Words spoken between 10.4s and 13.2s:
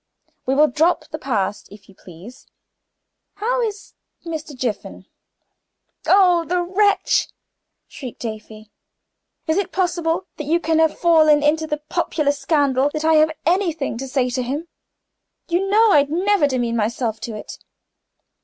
you can have fallen into the popular scandal that I